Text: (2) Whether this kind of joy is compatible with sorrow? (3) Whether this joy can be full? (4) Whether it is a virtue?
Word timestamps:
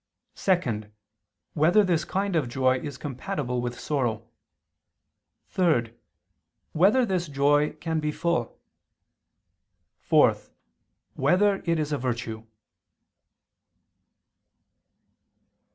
(2) 0.33 0.85
Whether 1.53 1.83
this 1.83 2.05
kind 2.05 2.35
of 2.35 2.49
joy 2.49 2.79
is 2.79 2.97
compatible 2.97 3.61
with 3.61 3.79
sorrow? 3.79 4.25
(3) 5.49 5.93
Whether 6.71 7.05
this 7.05 7.27
joy 7.27 7.73
can 7.73 7.99
be 7.99 8.11
full? 8.11 8.57
(4) 9.99 10.35
Whether 11.13 11.61
it 11.67 11.77
is 11.77 11.91
a 11.91 11.99
virtue? 11.99 12.47